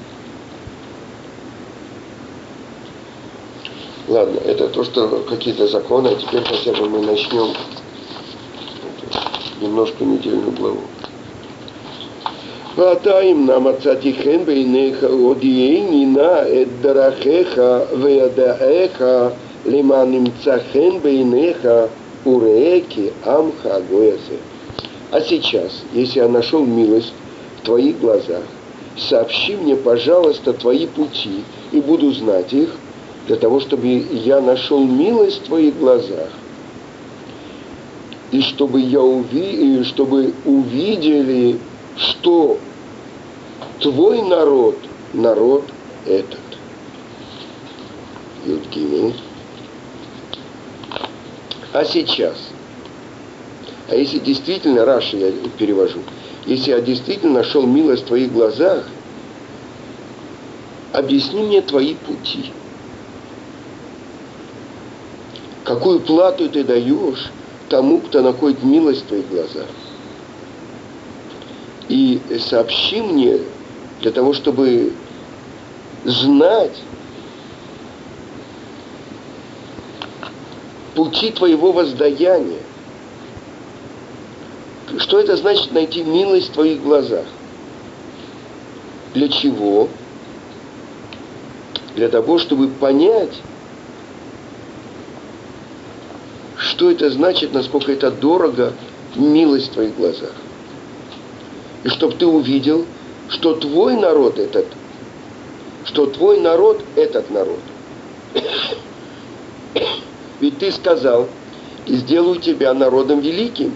[4.09, 7.53] Ладно, это то, что какие-то законы, а теперь хотя бы мы начнем
[9.60, 10.80] немножко недельную главу.
[12.76, 17.60] ואתה אם נא מצאתי חן בעיניך הודיעני נא את דרכיך
[18.00, 19.04] וידעיך
[19.66, 21.68] למען נמצא חן בעיניך
[22.24, 24.38] уреки амха гоясе.
[25.10, 27.12] А сейчас, если я нашел милость
[27.58, 28.44] в твоих глазах,
[28.96, 32.70] сообщи мне, пожалуйста, твои пути, и буду знать их,
[33.26, 36.30] для того, чтобы я нашел милость в твоих глазах,
[38.31, 39.83] и чтобы, я уви...
[39.83, 41.59] чтобы увидели,
[41.95, 42.59] что
[43.79, 44.77] твой народ,
[45.13, 45.63] народ
[46.05, 46.39] этот.
[48.45, 49.13] Юдгимин.
[51.73, 52.37] А сейчас?
[53.89, 55.99] А если действительно, Раши я перевожу,
[56.45, 58.85] если я действительно нашел милость в твоих глазах,
[60.91, 62.51] объясни мне твои пути.
[65.63, 67.31] Какую плату ты даешь
[67.69, 69.67] тому, кто находит милость в твоих глазах?
[71.89, 73.39] И сообщи мне
[74.01, 74.93] для того, чтобы
[76.03, 76.81] знать,
[80.95, 82.59] пути твоего воздаяния.
[84.97, 87.25] Что это значит найти милость в твоих глазах?
[89.13, 89.89] Для чего?
[91.95, 93.41] Для того, чтобы понять,
[96.57, 98.73] что это значит, насколько это дорого,
[99.15, 100.33] милость в твоих глазах.
[101.83, 102.85] И чтобы ты увидел,
[103.29, 104.65] что твой народ этот,
[105.85, 107.59] что твой народ этот народ.
[110.39, 111.27] Ведь ты сказал,
[111.85, 113.73] и сделаю тебя народом великим.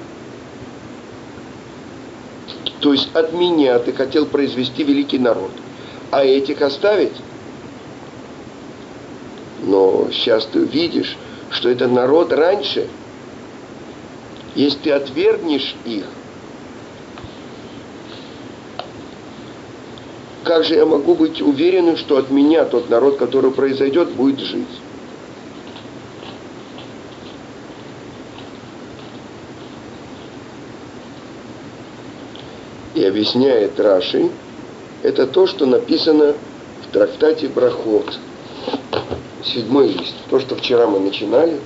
[2.82, 5.52] То есть от меня ты хотел произвести великий народ.
[6.10, 7.14] А этих оставить?
[9.62, 11.16] Но сейчас ты видишь,
[11.52, 12.88] что это народ раньше.
[14.56, 16.06] Если ты отвергнешь их,
[20.44, 24.68] как же я могу быть уверенным, что от меня тот народ, который произойдет, будет жить?
[32.94, 34.30] и объясняет Раши,
[35.02, 36.36] это то, что написано
[36.84, 38.20] в трактате Брахот.
[39.44, 40.14] Седьмой лист.
[40.30, 41.60] То, что вчера мы начинали.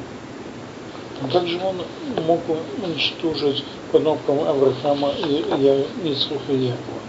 [1.21, 1.77] А как же он
[2.25, 2.41] мог
[2.83, 5.45] уничтожить потомкам Авраама и
[6.03, 6.99] Исруха и Якова?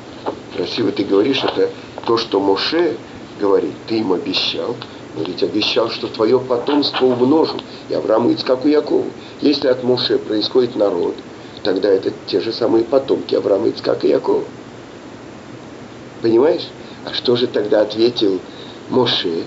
[0.55, 1.71] Красиво ты говоришь, это
[2.07, 2.97] то, что Моше
[3.41, 4.77] говорит, ты им обещал,
[5.17, 7.57] он ведь обещал, что твое потомство умножу,
[7.89, 9.07] и Аврааму, Ицкаку, Якову.
[9.41, 11.14] Если от Моше происходит народ,
[11.62, 14.45] тогда это те же самые потомки Авраама, Ицкака и Якова.
[16.23, 16.67] Понимаешь?
[17.05, 18.41] А что же тогда ответил
[18.89, 19.45] Моше?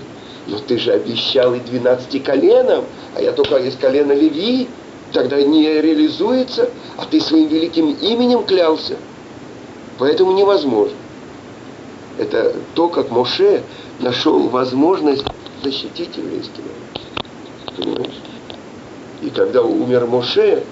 [0.50, 2.84] Но ты же обещал и 12 коленам,
[3.14, 4.68] а я только из колена Леви,
[5.12, 8.96] тогда не реализуется, а ты своим великим именем клялся.
[9.98, 10.96] Поэтому невозможно.
[12.18, 13.62] Это то, как Моше
[14.00, 15.24] нашел возможность
[15.62, 16.62] защитить еврейский.
[17.76, 18.20] Понимаешь?
[19.22, 20.64] И когда умер Моше,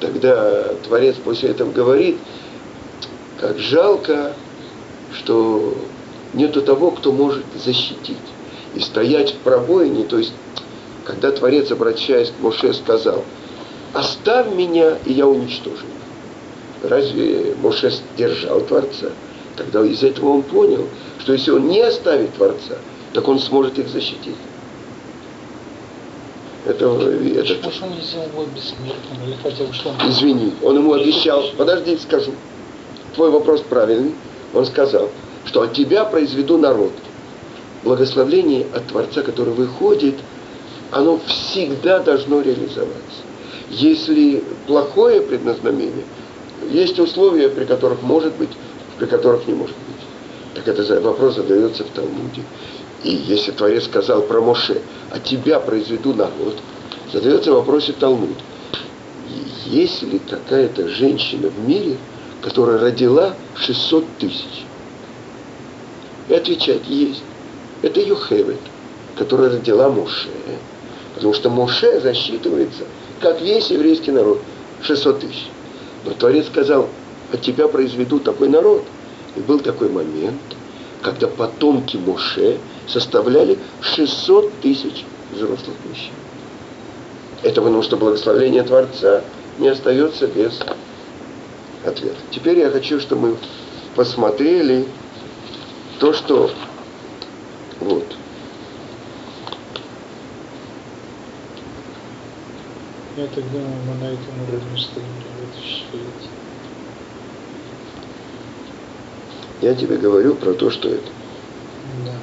[0.00, 2.16] тогда Творец после этого говорит,
[3.38, 4.32] как жалко,
[5.12, 5.74] что
[6.32, 8.16] нету того, кто может защитить
[8.76, 10.32] и стоять в пробоине, то есть,
[11.04, 13.24] когда Творец, обращаясь к Моше, сказал,
[13.94, 15.86] оставь меня, и я уничтожу
[16.82, 19.08] Разве Моше держал Творца?
[19.56, 20.86] Тогда из этого он понял,
[21.18, 22.76] что если он не оставит Творца,
[23.14, 24.36] так он сможет их защитить.
[26.66, 27.54] Это, это...
[27.66, 29.22] Почему он не сделал его бессмертным?
[29.26, 30.10] Или хотел, что он...
[30.10, 32.32] Извини, он ему обещал, подожди, скажу.
[33.14, 34.14] Твой вопрос правильный.
[34.52, 35.08] Он сказал,
[35.46, 36.92] что от тебя произведу народ,
[37.86, 40.16] благословление от Творца, который выходит,
[40.90, 43.22] оно всегда должно реализоваться.
[43.70, 46.04] Если плохое предназначение,
[46.70, 48.50] есть условия, при которых может быть,
[48.98, 50.04] при которых не может быть.
[50.54, 52.42] Так это вопрос задается в Талмуде.
[53.04, 56.56] И если Творец сказал про Моше, а тебя произведу народ,
[57.12, 58.36] задается вопрос в Талмуд.
[59.66, 61.96] Есть ли какая-то женщина в мире,
[62.42, 64.64] которая родила 600 тысяч?
[66.28, 67.22] И отвечать есть
[67.82, 68.60] это Юхевет,
[69.16, 70.28] которая родила Моше.
[71.14, 72.84] Потому что Моше засчитывается,
[73.20, 74.40] как весь еврейский народ,
[74.82, 75.48] 600 тысяч.
[76.04, 76.88] Но Творец сказал,
[77.32, 78.84] от тебя произведу такой народ.
[79.34, 80.40] И был такой момент,
[81.02, 86.12] когда потомки Моше составляли 600 тысяч взрослых мужчин.
[87.42, 89.22] Это потому что благословение Творца
[89.58, 90.58] не остается без
[91.84, 92.16] ответа.
[92.30, 93.36] Теперь я хочу, чтобы мы
[93.94, 94.86] посмотрели
[95.98, 96.50] то, что
[97.80, 98.16] вот.
[103.16, 105.16] Я так думаю, мы на этом уровне стоим.
[109.66, 111.10] Я тебе говорю про то, что это.
[112.04, 112.20] Да.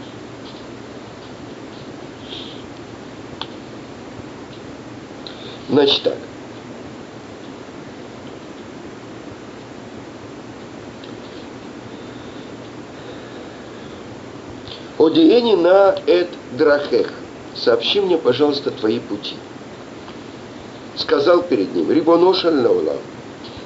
[5.68, 6.33] Значит так.
[15.14, 17.14] Одиени на эт драхех.
[17.56, 19.36] Сообщи мне, пожалуйста, твои пути.
[20.96, 22.98] Сказал перед ним, Рибоношаль наулам.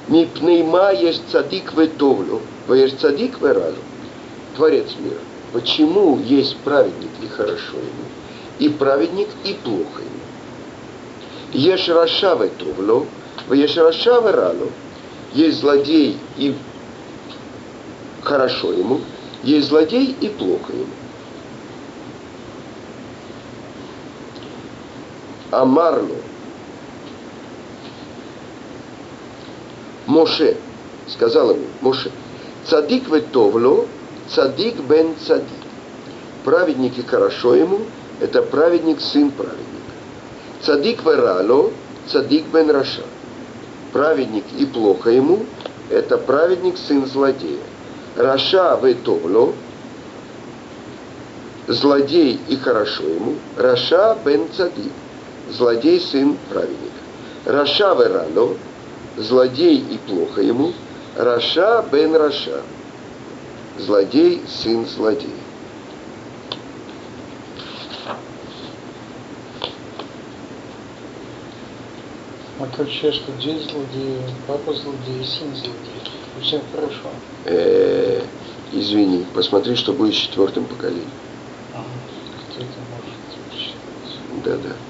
[0.08, 3.78] Мипнейма есть цадик ветовлю, есть цадик вералю.
[4.56, 5.20] Творец мира.
[5.54, 8.04] Почему есть праведник и хорошо ему,
[8.58, 10.20] и праведник и плохо ему?
[11.54, 13.06] Ешь раша ветовлю,
[13.50, 14.70] ешь раша вералю.
[15.32, 16.54] Есть злодей и
[18.22, 19.00] хорошо ему,
[19.42, 20.97] есть злодей и плохо ему.
[25.50, 26.16] Амарлу.
[30.06, 30.56] Моше,
[31.06, 32.10] сказал ему, Моше,
[32.66, 33.86] צדיק וטוב לו,
[34.28, 35.46] צדיק בן צדיק.
[36.44, 37.80] Праведник и хорошо ему,
[38.20, 39.66] это праведник, сын праведника.
[40.62, 41.70] צדיק ורע לו,
[42.06, 43.02] צדיק בן רשע.
[43.92, 45.44] Праведник и плохо ему,
[45.90, 47.60] это праведник, сын злодея.
[48.16, 49.52] רשע וטוב לו,
[51.66, 54.92] злодей и хорошо ему, רשע בן צדיק
[55.50, 56.92] злодей сын праведника.
[57.44, 58.56] רשע ורע לו,
[59.16, 60.72] злодей и плохо ему,
[61.16, 62.62] רשע בן רשע,
[63.78, 65.30] злодей сын злодея.
[72.60, 75.98] Отличие, что дед злодей, папа злодей, сын злодей.
[76.42, 77.10] Всем хорошо.
[77.44, 78.22] Э,
[78.72, 81.10] извини, посмотри, что будет с четвертым поколением.
[81.74, 81.84] Ага,
[82.50, 83.14] кто это может
[83.52, 84.87] учитывать?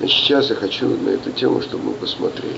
[0.00, 2.56] Но сейчас я хочу на эту тему, чтобы мы посмотрели.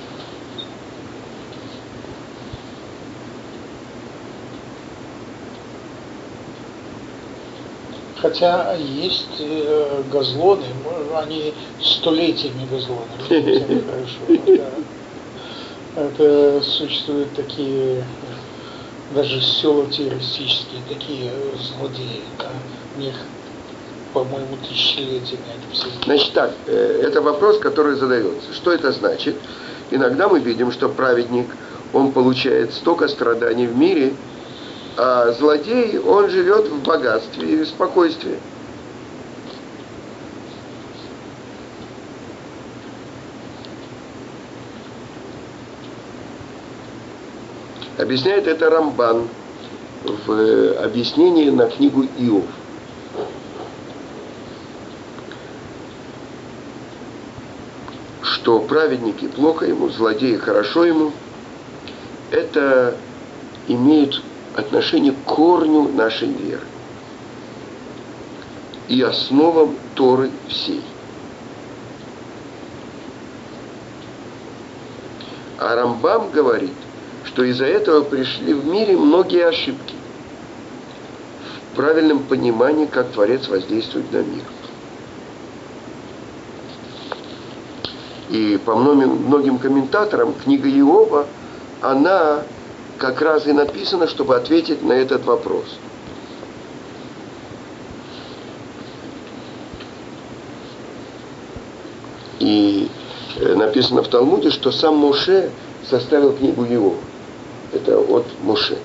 [8.17, 10.67] Хотя есть э, газлоны,
[11.17, 13.11] они столетиями газлоны.
[15.97, 18.05] Это существуют такие
[19.13, 22.23] даже села террористические, такие злодеи.
[22.39, 22.51] Да?
[22.97, 23.15] У них
[24.13, 25.43] по-моему, тысячелетиями.
[26.05, 28.53] Значит так, э, это вопрос, который задается.
[28.53, 29.37] Что это значит?
[29.91, 31.47] Иногда мы видим, что праведник,
[31.93, 34.15] он получает столько страданий в мире,
[34.97, 38.39] а злодей, он живет в богатстве и в спокойствии.
[47.99, 49.29] Объясняет это Рамбан
[50.05, 52.45] в э, объяснении на книгу Иов.
[58.53, 61.13] Что праведники плохо ему, злодеи хорошо ему,
[62.31, 62.95] это
[63.67, 64.21] имеет
[64.55, 66.61] отношение к корню нашей веры
[68.89, 70.83] и основам Торы всей.
[75.57, 76.75] А Рамбам говорит,
[77.25, 79.95] что из-за этого пришли в мире многие ошибки
[81.73, 84.45] в правильном понимании, как Творец воздействует на мир.
[88.33, 91.27] И по многим, многим комментаторам книга Иова,
[91.83, 92.43] она
[92.99, 95.77] как раз и написана, чтобы ответить на этот вопрос.
[102.41, 102.91] И
[103.39, 105.51] э, написано в Талмуде, что сам Моше
[105.89, 106.97] составил книгу Иова
[107.73, 108.79] это от Моше.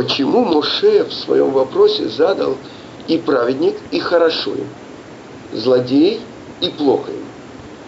[0.00, 2.56] Почему Моше в своем вопросе задал
[3.06, 4.66] и праведник, и хорошо им,
[5.52, 6.22] злодей
[6.62, 7.24] и плохо им?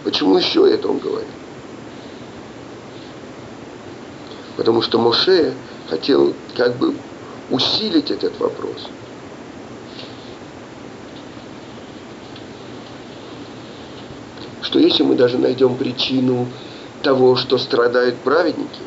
[0.03, 1.27] Почему еще это он говорит?
[4.57, 5.53] Потому что Моше
[5.89, 6.93] хотел как бы
[7.49, 8.87] усилить этот вопрос–
[14.61, 16.47] что если мы даже найдем причину
[17.01, 18.81] того, что страдают праведники,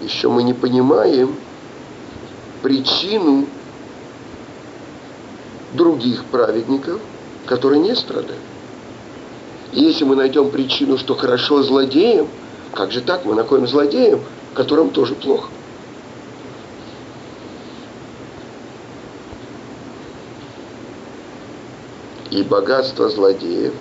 [0.00, 1.34] еще мы не понимаем
[2.62, 3.46] причину
[5.72, 7.00] других праведников,
[7.46, 8.42] которые не страдают.
[9.72, 12.28] И если мы найдем причину, что хорошо злодеям,
[12.72, 14.20] как же так, мы находим злодеям,
[14.54, 15.48] которым тоже плохо.
[22.30, 23.74] и богатство злодеев,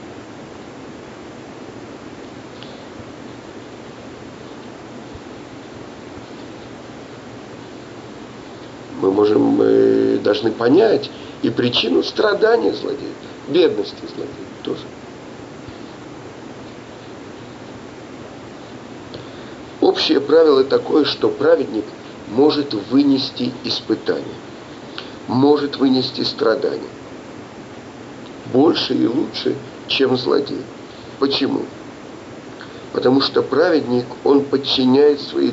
[9.08, 11.10] мы можем, мы должны понять
[11.42, 13.16] и причину страдания злодеев,
[13.48, 14.84] бедности злодеев тоже.
[19.80, 21.86] Общее правило такое, что праведник
[22.30, 24.26] может вынести испытание,
[25.28, 26.90] может вынести страдания
[28.52, 29.56] больше и лучше,
[29.88, 30.62] чем злодей.
[31.20, 31.62] Почему?
[32.94, 35.52] Потому что праведник, он подчиняет свои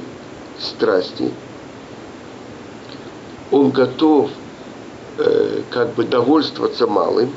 [0.58, 1.30] страсти,
[3.50, 4.30] он готов
[5.18, 7.32] э, как бы довольствоваться малым,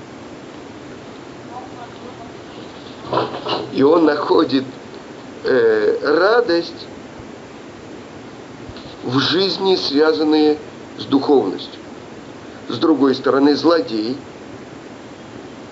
[3.73, 4.65] и он находит
[5.43, 6.87] э, радость
[9.03, 10.57] в жизни, связанные
[10.97, 11.79] с духовностью.
[12.67, 14.17] С другой стороны, злодей–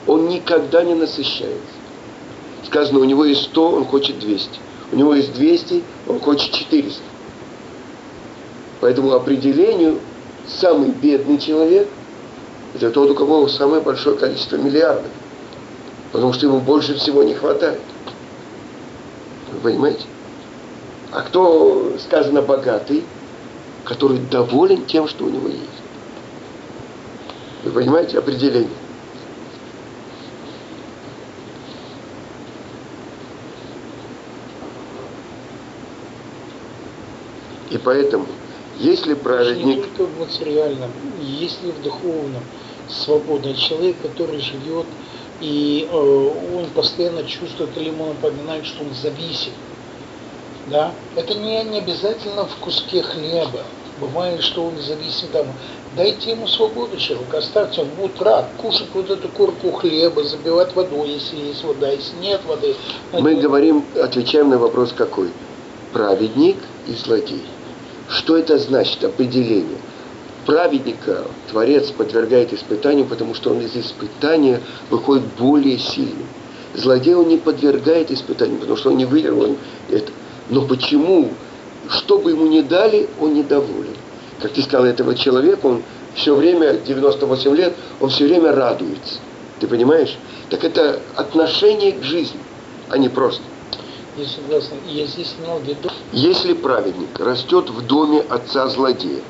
[0.07, 1.75] он никогда не насыщается.
[2.65, 4.59] Сказано, у него есть 100, он хочет 200.
[4.91, 7.01] У него есть 200, он хочет 400.
[8.81, 9.99] Поэтому определению
[10.47, 11.87] самый бедный человек–
[12.75, 15.11] это тот, у кого самое большое количество миллиардов.
[16.11, 17.81] Потому что ему больше всего не хватает.
[19.53, 20.05] Вы понимаете?
[21.11, 23.05] А кто, сказано, богатый,
[23.85, 25.61] который доволен тем, что у него есть?
[27.63, 28.69] Вы понимаете определение?
[37.69, 38.25] И поэтому,
[38.79, 39.65] если праведник...
[39.65, 42.43] Не только в материальном, если в духовном
[42.89, 44.85] свободный человек, который живет,
[45.41, 49.51] и э, он постоянно чувствует, или ему напоминает, что он зависим.
[50.67, 50.93] Да?
[51.15, 53.63] Это не, не обязательно в куске хлеба.
[53.99, 55.47] Бывает, что он зависим там.
[55.95, 61.11] Дайте ему свободу человек, оставьте, он будет рад кушать вот эту курку хлеба, забивать водой,
[61.11, 62.75] если есть вода, если нет воды.
[63.13, 65.29] Мы говорим, отвечаем на вопрос какой?
[65.93, 66.57] Праведник
[66.87, 67.45] и злодей.
[68.09, 69.77] Что это значит, определение?
[70.45, 76.27] Праведника Творец подвергает испытанию, потому что он из испытания выходит более сильным.
[76.75, 79.55] Злодея он не подвергает испытанию, потому что он не выиграл
[79.89, 80.11] это.
[80.49, 81.29] Но почему?
[81.89, 83.95] Что бы ему ни дали, он недоволен.
[84.41, 85.83] Как ты сказал, этого человека, он
[86.13, 89.19] все время, 98 лет, он все время радуется.
[89.59, 90.17] Ты понимаешь?
[90.49, 92.39] Так это отношение к жизни,
[92.89, 93.41] а не просто.
[94.17, 94.77] Я согласен.
[94.87, 95.89] Я здесь имел в виду...
[96.13, 99.21] Если праведник растет в доме отца злодея,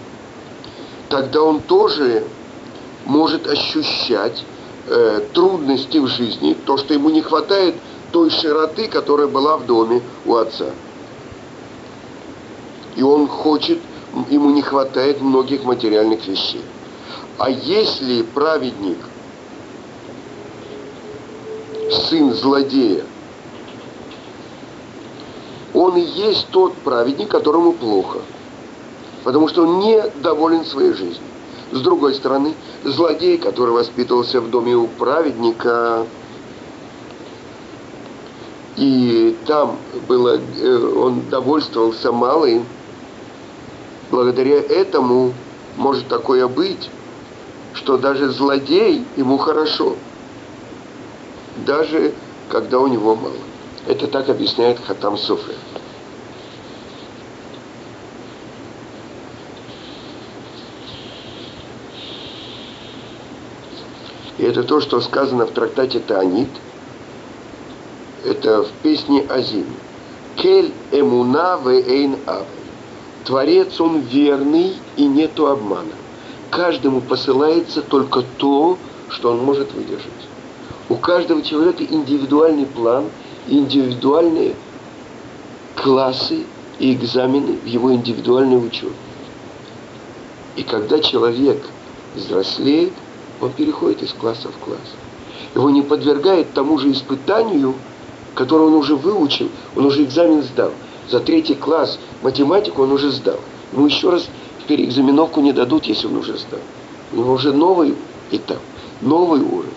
[1.09, 2.23] тогда он тоже
[3.05, 4.43] может ощущать
[4.87, 7.75] э, трудности в жизни, то, что ему не хватает
[8.11, 10.69] той широты, которая была в доме у отца.
[12.95, 13.79] И он хочет,
[14.29, 16.61] ему не хватает многих материальных вещей.
[17.39, 18.97] А если праведник,
[22.07, 23.03] сын злодея,
[25.75, 28.19] он и есть тот праведник, которому плохо.
[29.23, 31.27] Потому что он не доволен своей жизнью.
[31.71, 32.53] С другой стороны,
[32.83, 36.05] злодей, который воспитывался в доме у праведника,
[38.77, 42.65] и там было, э, он довольствовался малым,
[44.11, 45.33] благодаря этому
[45.75, 46.89] может такое быть,
[47.73, 49.95] что даже злодей ему хорошо,
[51.65, 52.13] даже
[52.49, 53.33] когда у него мало.
[53.87, 55.55] Это так объясняет Хатам Софер.
[64.37, 66.49] И это то, что сказано в трактате Таанит.
[68.25, 69.67] Это в песне Азим.
[70.35, 72.45] Кель эмуна ве эйн авель.
[73.23, 75.93] Творец, он верный и нету обмана.
[76.49, 78.77] Каждому посылается только то,
[79.09, 80.11] что он может выдержать.
[80.89, 83.05] У каждого человека индивидуальный план,
[83.47, 84.55] индивидуальные
[85.75, 86.43] классы
[86.79, 88.93] и экзамены в его индивидуальной учебе.
[90.55, 91.63] И когда человек
[92.15, 92.93] взрослеет,
[93.41, 94.79] он переходит из класса в класс.
[95.53, 97.75] Его не подвергает тому же испытанию,
[98.33, 100.71] которое он уже выучил, он уже экзамен сдал.
[101.09, 103.39] За третий класс математику он уже сдал.
[103.71, 104.27] Ему еще раз
[104.67, 106.59] переэкзаменовку не дадут, если он уже сдал.
[107.13, 107.95] У него уже новый
[108.31, 108.59] этап,
[109.01, 109.71] новый уровень.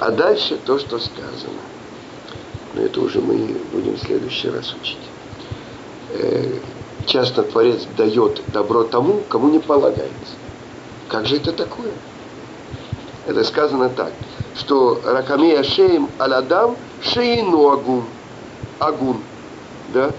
[0.00, 1.60] А дальше то, что сказано
[2.74, 4.98] но это уже мы будем в следующий раз учить.
[6.12, 6.58] Э,
[7.06, 10.34] часто Творец дает добро тому, кому не полагается.
[11.08, 11.92] Как же это такое?
[13.26, 14.12] Это сказано так,
[14.56, 18.04] что Ракамея Шеем Аладам Шеину Агун.
[18.78, 19.20] Агун.
[19.92, 20.10] Да?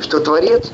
[0.00, 0.70] Что Творец